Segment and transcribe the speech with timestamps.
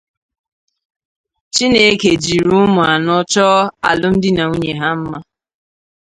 [1.53, 3.55] Chineke jiri ụmụ anọ chọọ
[3.89, 5.17] alụmdinanwunye ha nma.